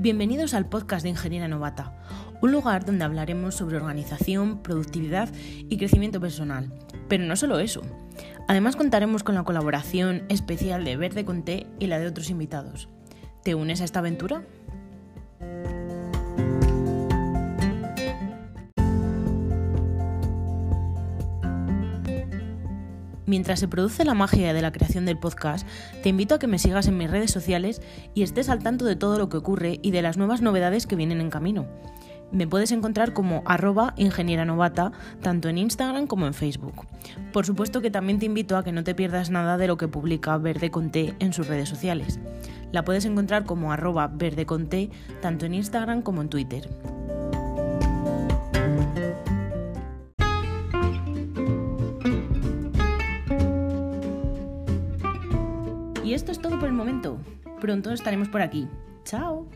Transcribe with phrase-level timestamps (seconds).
[0.00, 1.92] Bienvenidos al podcast de Ingeniera Novata,
[2.40, 5.28] un lugar donde hablaremos sobre organización, productividad
[5.68, 6.72] y crecimiento personal.
[7.08, 7.82] Pero no solo eso.
[8.46, 12.88] Además contaremos con la colaboración especial de Verde Conté y la de otros invitados.
[13.42, 14.44] ¿Te unes a esta aventura?
[23.28, 25.68] Mientras se produce la magia de la creación del podcast,
[26.02, 27.82] te invito a que me sigas en mis redes sociales
[28.14, 30.96] y estés al tanto de todo lo que ocurre y de las nuevas novedades que
[30.96, 31.66] vienen en camino.
[32.32, 36.86] Me puedes encontrar como arroba ingeniera novata, tanto en Instagram como en Facebook.
[37.30, 39.88] Por supuesto que también te invito a que no te pierdas nada de lo que
[39.88, 42.18] publica Verde Conté en sus redes sociales.
[42.72, 44.46] La puedes encontrar como arroba verde
[45.20, 46.66] tanto en Instagram como en Twitter.
[56.08, 57.18] Y esto es todo por el momento.
[57.60, 58.66] Pronto estaremos por aquí.
[59.04, 59.46] ¡Chao!